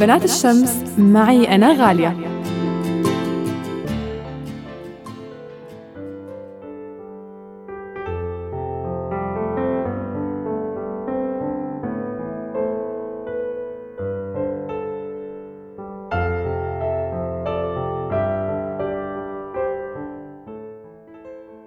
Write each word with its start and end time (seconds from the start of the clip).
بنات 0.00 0.24
الشمس 0.24 0.98
معي 0.98 1.54
أنا 1.54 1.72
غالية. 1.72 2.16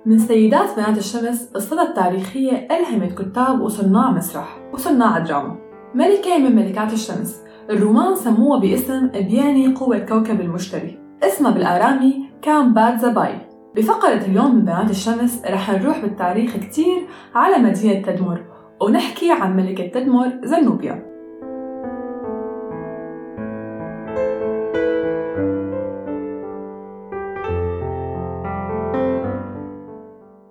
من 0.05 0.19
سيدات 0.19 0.75
بنات 0.77 0.97
الشمس 0.97 1.49
الصلة 1.55 1.89
التاريخية 1.89 2.67
ألهمت 2.71 3.21
كتاب 3.21 3.61
وصناع 3.61 4.11
مسرح 4.11 4.57
وصناع 4.73 5.19
دراما 5.19 5.55
ملكة 5.95 6.37
من 6.37 6.55
ملكات 6.55 6.93
الشمس. 6.93 7.46
الرومان 7.69 8.15
سموها 8.15 8.59
باسم 8.59 9.07
بيعني 9.07 9.73
قوة 9.73 9.99
كوكب 9.99 10.41
المشتري. 10.41 10.99
اسمها 11.23 11.51
بالآرامي 11.51 12.29
كان 12.41 12.73
بات 12.73 12.99
زباي. 12.99 13.35
بفقرة 13.75 14.25
اليوم 14.25 14.55
من 14.55 14.61
بنات 14.61 14.89
الشمس 14.89 15.41
رح 15.45 15.71
نروح 15.71 16.01
بالتاريخ 16.01 16.57
كتير 16.57 17.07
على 17.35 17.57
مدينة 17.57 18.01
تدمر 18.01 18.43
ونحكي 18.81 19.31
عن 19.31 19.55
ملكة 19.55 19.87
تدمر 19.87 20.31
زنوبيا. 20.43 21.07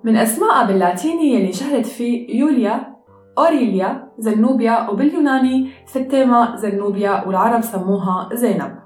من 0.05 0.17
أسمائها 0.17 0.67
باللاتيني 0.67 1.35
يلي 1.35 1.53
شهرت 1.53 1.87
فيه 1.87 2.41
يوليا 2.41 2.96
أوريليا 3.39 4.09
زنوبيا 4.19 4.91
وباليوناني 4.91 5.71
ستيما 5.87 6.57
زنوبيا 6.57 7.25
والعرب 7.27 7.61
سموها 7.61 8.29
زينب. 8.33 8.77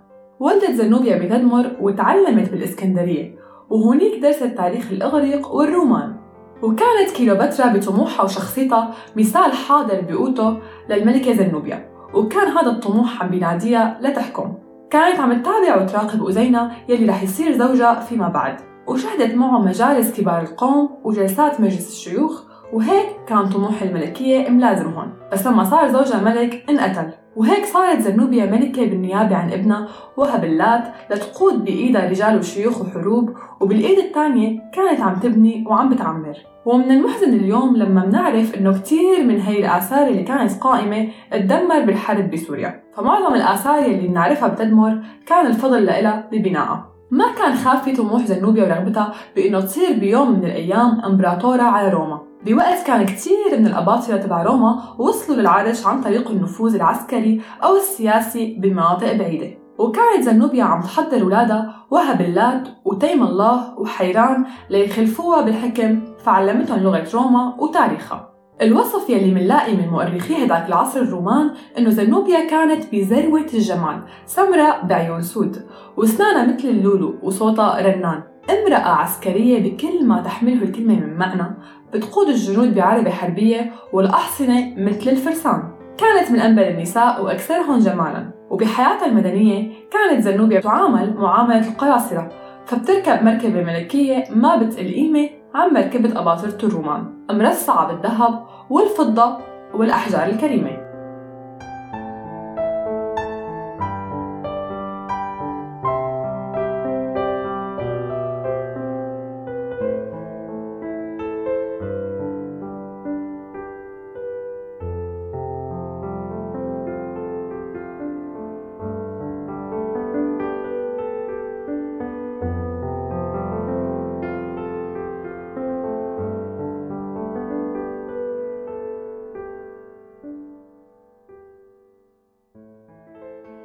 ولدت 0.40 0.70
زنوبيا 0.70 1.18
بتدمر 1.18 1.76
وتعلمت 1.80 2.50
بالإسكندرية 2.50 3.34
وهونيك 3.70 4.22
درست 4.22 4.44
تاريخ 4.44 4.92
الإغريق 4.92 5.54
والرومان. 5.54 6.16
وكانت 6.62 7.10
كيلوباترا 7.16 7.72
بطموحها 7.72 8.24
وشخصيتها 8.24 8.94
مثال 9.16 9.52
حاضر 9.52 10.00
بقوته 10.08 10.58
للملكة 10.90 11.32
زنوبيا. 11.32 11.90
وكان 12.14 12.48
هذا 12.48 12.70
الطموح 12.70 13.22
عم 13.22 13.28
بيناديها 13.28 13.98
لتحكم 14.00 14.54
كانت 14.90 15.20
عم 15.20 15.42
تتابع 15.42 15.82
وتراقب 15.82 16.26
أزينة 16.26 16.72
يلي 16.88 17.06
رح 17.06 17.22
يصير 17.22 17.52
زوجها 17.52 18.00
فيما 18.00 18.28
بعد. 18.28 18.56
وشهدت 18.86 19.34
معه 19.34 19.58
مجالس 19.58 20.20
كبار 20.20 20.42
القوم 20.42 20.88
وجلسات 21.04 21.60
مجلس 21.60 21.88
الشيوخ 21.88 22.49
وهيك 22.72 23.06
كان 23.26 23.48
طموح 23.48 23.82
الملكية 23.82 24.48
ملازمهم 24.48 25.12
بس 25.32 25.46
لما 25.46 25.64
صار 25.64 25.88
زوجها 25.88 26.20
ملك 26.20 26.64
انقتل. 26.70 27.10
وهيك 27.36 27.64
صارت 27.64 27.98
زنوبيا 27.98 28.46
ملكة 28.46 28.86
بالنيابة 28.86 29.36
عن 29.36 29.52
ابنها 29.52 29.88
وهب 30.16 30.44
اللات 30.44 30.82
لتقود 31.10 31.64
بإيدها 31.64 32.08
رجال 32.08 32.38
وشيوخ 32.38 32.80
وحروب 32.80 33.30
وبالإيد 33.60 33.98
الثانية 33.98 34.60
كانت 34.74 35.00
عم 35.00 35.14
تبني 35.14 35.64
وعم 35.68 35.88
بتعمر. 35.88 36.34
ومن 36.64 36.90
المحزن 36.90 37.34
اليوم 37.34 37.76
لما 37.76 38.04
بنعرف 38.04 38.54
إنه 38.54 38.78
كتير 38.78 39.24
من 39.24 39.40
هي 39.40 39.58
الآثار 39.58 40.06
اللي 40.06 40.22
كانت 40.22 40.52
قائمة 40.60 41.08
تدمر 41.32 41.80
بالحرب 41.80 42.30
بسوريا. 42.30 42.82
فمعظم 42.96 43.34
الآثار 43.34 43.78
اللي 43.78 44.08
بنعرفها 44.08 44.48
بتدمر 44.48 45.02
كان 45.26 45.46
الفضل 45.46 45.86
لها 45.86 46.28
ببنائها. 46.32 46.89
ما 47.10 47.32
كان 47.38 47.54
خاف 47.54 47.84
في 47.84 47.96
طموح 47.96 48.24
زنوبيا 48.24 48.64
ورغبتها 48.64 49.12
بإنه 49.36 49.60
تصير 49.60 49.98
بيوم 49.98 50.30
من 50.30 50.44
الأيام 50.44 51.00
إمبراطورة 51.00 51.62
على 51.62 51.88
روما. 51.88 52.20
بوقت 52.46 52.86
كان 52.86 53.06
كتير 53.06 53.58
من 53.58 53.66
الأباطرة 53.66 54.16
تبع 54.16 54.42
روما 54.42 54.82
وصلوا 54.98 55.38
للعرش 55.38 55.86
عن 55.86 56.00
طريق 56.00 56.30
النفوذ 56.30 56.74
العسكري 56.74 57.40
أو 57.64 57.76
السياسي 57.76 58.56
بمناطق 58.58 59.12
بعيدة. 59.12 59.58
وكانت 59.78 60.22
زنوبيا 60.22 60.64
عم 60.64 60.80
تحضر 60.80 61.24
ولادها 61.24 61.74
وهب 61.90 62.20
اللات 62.20 62.68
وتيم 62.84 63.22
الله 63.22 63.78
وحيران 63.78 64.44
ليخلفوها 64.70 65.40
بالحكم 65.40 66.00
فعلمتهم 66.24 66.78
لغة 66.78 67.08
روما 67.14 67.54
وتاريخها. 67.58 68.29
الوصف 68.62 69.10
يلي 69.10 69.34
منلاقي 69.34 69.76
من 69.76 69.88
مؤرخي 69.88 70.44
هداك 70.44 70.68
العصر 70.68 71.00
الرومان 71.00 71.50
إنه 71.78 71.90
زنوبيا 71.90 72.50
كانت 72.50 72.92
بذروة 72.92 73.46
الجمال 73.54 74.02
سمراء 74.26 74.86
بعيون 74.86 75.22
سود 75.22 75.66
وأسنانها 75.96 76.54
مثل 76.54 76.68
اللولو 76.68 77.14
وصوتها 77.22 77.80
رنان. 77.82 78.22
امرأة 78.50 78.88
عسكرية 78.88 79.62
بكل 79.62 80.06
ما 80.06 80.20
تحمله 80.20 80.62
الكلمة 80.62 80.94
من 80.94 81.16
معنى 81.16 81.56
بتقود 81.94 82.28
الجنود 82.28 82.74
بعربة 82.74 83.10
حربية 83.10 83.72
والأحصنة 83.92 84.74
مثل 84.76 85.10
الفرسان. 85.10 85.62
كانت 85.98 86.30
من 86.30 86.40
أنبل 86.40 86.62
النساء 86.62 87.24
وأكثرهم 87.24 87.78
جمالا 87.78 88.30
وبحياتها 88.50 89.06
المدنية 89.06 89.72
كانت 89.90 90.22
زنوبيا 90.22 90.60
تعامل 90.60 91.14
معاملة 91.14 91.68
القياصرة 91.68 92.28
فبتركب 92.66 93.24
مركبة 93.24 93.62
ملكية 93.62 94.24
ما 94.30 94.56
بتقل 94.56 94.94
قيمة 94.94 95.39
عن 95.54 95.74
مركبة 95.74 96.20
أباطرة 96.20 96.58
الرومان 96.62 97.26
مرصعة 97.30 97.86
بالذهب 97.92 98.46
والفضة 98.70 99.38
والأحجار 99.74 100.28
الكريمة. 100.28 100.89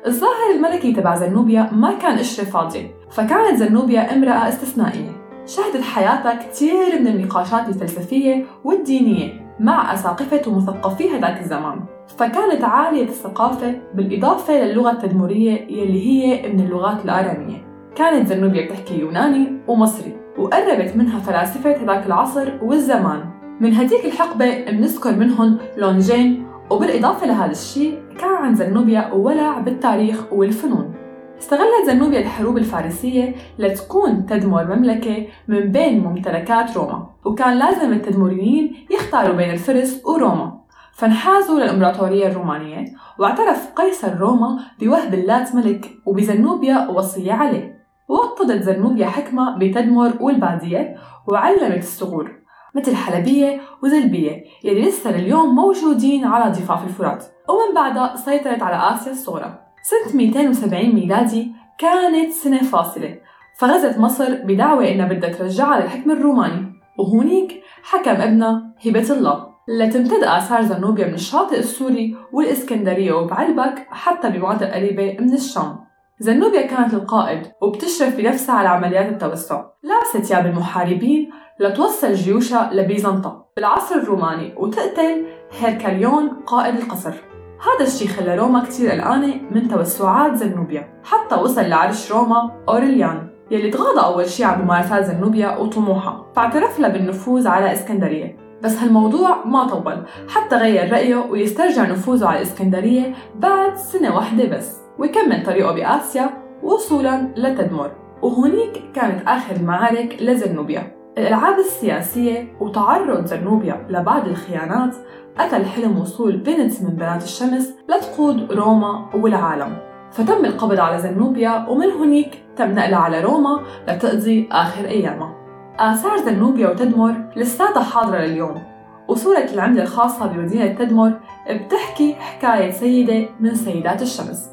الظاهر 0.08 0.52
الملكي 0.56 0.94
تبع 0.94 1.16
زنوبيا 1.16 1.70
ما 1.72 1.94
كان 1.94 2.18
قشرة 2.18 2.44
فاضية 2.44 2.88
فكانت 3.12 3.58
زنوبيا 3.58 4.14
امرأة 4.14 4.50
استثنائية. 4.50 5.12
شهدت 5.46 5.82
حياتها 5.82 6.36
كثير 6.36 7.00
من 7.00 7.08
النقاشات 7.08 7.70
الفلسفية 7.70 8.46
والدينية 8.64 9.56
مع 9.60 9.94
أساقفة 9.94 10.42
ومثقفي 10.48 11.10
هذاك 11.10 11.42
الزمان. 11.42 11.80
فكانت 12.18 12.64
عالية 12.64 13.04
الثقافة 13.04 13.76
بالإضافة 13.94 14.64
للغة 14.64 14.92
التدمرية 14.92 15.52
يلي 15.52 16.08
هي 16.08 16.54
من 16.54 16.60
اللغات 16.60 17.06
الآرامية. 17.06 17.66
كانت 17.96 18.28
زنوبيا 18.28 18.66
بتحكي 18.66 19.00
يوناني 19.00 19.62
ومصري 19.68 20.16
وقربت 20.38 20.96
منها 20.96 21.20
فلاسفة 21.20 21.72
هذاك 21.72 22.06
العصر 22.06 22.54
والزمان. 22.64 23.26
من 23.62 23.74
هديك 23.74 24.06
الحقبة 24.06 24.72
بنذكر 24.72 25.16
منهم 25.16 25.58
لونجين 25.78 26.48
وبالإضافة 26.70 27.28
لهذا 27.28 27.52
الشيء 27.52 28.05
كان 28.20 28.36
عند 28.36 28.56
زنوبيا 28.56 29.14
ولع 29.14 29.60
بالتاريخ 29.60 30.34
والفنون. 30.34 30.94
استغلت 31.40 31.86
زنوبيا 31.88 32.20
الحروب 32.20 32.58
الفارسية 32.58 33.36
لتكون 33.60 34.26
تدمر 34.26 34.76
مملكة 34.76 35.28
من 35.48 35.60
بين 35.72 36.04
ممتلكات 36.04 36.78
روما 36.78 37.10
وكان 37.26 37.60
لازم 37.60 37.94
التدمريين 37.94 38.76
يختاروا 38.92 39.36
بين 39.36 39.50
الفرس 39.50 40.02
وروما. 40.06 40.60
فانحازوا 40.94 41.60
للإمبراطورية 41.60 42.28
الرومانية 42.28 42.86
واعترف 43.20 43.72
قيصر 43.76 44.18
روما 44.18 44.60
بوهب 44.80 45.14
اللات 45.14 45.56
ملك 45.56 45.92
وبزنوبيا 46.06 46.88
وصية 46.90 47.34
عليه. 47.34 47.76
وطدت 48.08 48.64
زنوبيا 48.64 49.08
حكمة 49.08 49.58
بتدمر 49.58 50.14
والبادية 50.20 50.96
وعلمت 51.28 51.78
الصغور. 51.78 52.45
مثل 52.76 52.96
حلبية 52.96 53.62
وزلبية 53.84 54.44
يلي 54.64 54.82
لسه 54.82 55.18
لليوم 55.18 55.56
موجودين 55.56 56.26
على 56.26 56.52
ضفاف 56.52 56.84
الفرات. 56.84 57.26
ومن 57.50 57.76
بعدها 57.76 58.16
سيطرت 58.16 58.64
على 58.64 58.96
آسيا 58.96 59.12
الصغرى. 59.12 59.60
سنة 59.84 60.16
270 60.16 60.96
ميلادي 60.96 61.52
كانت 61.78 62.32
سنة 62.32 62.64
فاصلة. 62.64 63.18
فغزت 63.58 64.00
مصر 64.00 64.44
بدعوى 64.44 64.94
إنها 64.94 65.08
بدها 65.08 65.30
ترجعها 65.30 65.80
للحكم 65.80 66.12
الروماني. 66.12 66.74
وهونيك 67.00 67.62
حكم 67.84 68.12
ابنها 68.12 68.76
هبة 68.86 69.12
الله. 69.12 69.56
لتمتد 69.68 70.24
آثار 70.24 70.62
زنوبيا 70.62 71.08
من 71.08 71.14
الشاطئ 71.14 71.60
السوري 71.60 72.16
والإسكندرية 72.32 73.14
وبعلبك 73.14 73.88
حتى 73.90 74.30
بمناطق 74.30 74.74
قريبة 74.74 75.18
من 75.20 75.34
الشام. 75.34 75.86
زنوبيا 76.20 76.62
كانت 76.62 76.94
القائد 76.94 77.42
وبتشرف 77.62 78.18
بنفسها 78.18 78.56
على 78.56 78.70
عمليات 78.70 79.06
التوسع. 79.06 79.66
لابسة 79.84 80.20
ثياب 80.20 80.46
المحاربين 80.46 81.32
لتوصل 81.60 82.14
جيوشها 82.14 82.70
لبيزنطة. 82.74 83.46
بالعصر 83.56 83.96
الروماني 83.96 84.54
وتقتل 84.58 85.26
هيركاليون 85.60 86.30
قائد 86.30 86.76
القصر. 86.76 87.14
هذا 87.62 87.88
الشيء 87.88 88.08
خلى 88.08 88.36
روما 88.36 88.64
كتير 88.64 88.92
قلقانة 88.92 89.42
من 89.52 89.68
توسعات 89.68 90.36
زنوبيا. 90.36 91.02
حتى 91.04 91.36
وصل 91.36 91.62
لعرش 91.62 92.12
روما 92.12 92.52
أوريليان 92.70 93.30
يلي 93.52 93.70
تغاضى 93.70 94.06
أول 94.06 94.30
شيء 94.30 94.46
عن 94.46 94.62
ممارسات 94.62 95.06
زنوبيا 95.06 95.58
وطموحها. 95.58 96.26
فاعترف 96.36 96.80
لها 96.80 96.90
بالنفوذ 96.90 97.48
على 97.48 97.74
إسكندرية. 97.74 98.45
بس 98.66 98.78
هالموضوع 98.78 99.46
ما 99.46 99.68
طول 99.68 100.04
حتى 100.30 100.56
غير 100.56 100.92
رأيه 100.92 101.16
ويسترجع 101.16 101.86
نفوذه 101.90 102.28
على 102.28 102.38
الإسكندرية 102.38 103.14
بعد 103.36 103.76
سنة 103.76 104.16
واحدة 104.16 104.58
بس 104.58 104.82
ويكمل 105.00 105.44
طريقه 105.46 105.74
بآسيا 105.74 106.30
وصولا 106.64 107.34
لتدمر. 107.38 107.92
وهونيك 108.22 108.84
كانت 108.94 109.28
آخر 109.28 109.56
المعارك 109.56 110.18
لزنوبيا 110.22 110.92
الألعاب 111.18 111.60
السياسية 111.60 112.58
وتعرض 112.60 113.26
زنوبيا 113.26 113.88
لبعض 113.90 114.28
الخيانات 114.28 114.96
أتى 115.38 115.66
حلم 115.66 116.00
وصول 116.00 116.38
بنت 116.38 116.82
من 116.82 116.90
بنات 116.90 117.24
الشمس 117.24 117.74
لتقود 117.90 118.52
روما 118.52 119.10
والعالم. 119.16 119.78
فتم 120.12 120.46
القبض 120.46 120.80
على 120.80 121.00
زنوبيا 121.00 121.66
ومن 121.70 121.92
هناك 121.92 122.32
تم 122.56 122.72
نقلها 122.72 123.00
على 123.00 123.22
روما 123.22 123.60
لتقضي 123.88 124.50
آخر 124.52 124.86
أيامها. 124.86 125.45
آثار 125.80 126.18
زنوبيا 126.18 126.70
وتدمر 126.70 127.32
لساتها 127.36 127.84
حاضرة 127.84 128.18
لليوم. 128.18 128.64
وصورة 129.08 129.48
العملة 129.54 129.84
الخاصة 129.84 130.28
بمدينة 130.28 130.68
تدمر 130.68 131.20
بتحكي 131.50 132.16
حكاية 132.16 132.72
سيدة 132.72 133.30
من 133.40 133.56
سيدات 133.56 134.02
الشمس. 134.02 134.50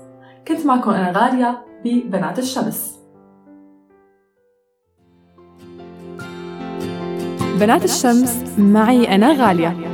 كنت 0.49 0.67
معكم 0.67 0.91
أنا 0.91 1.19
غالية 1.19 1.59
ببنات 1.85 2.39
الشمس. 2.39 2.99
بنات 7.61 7.85
الشمس 7.85 8.59
معي 8.59 9.15
أنا 9.15 9.33
غالية. 9.33 9.92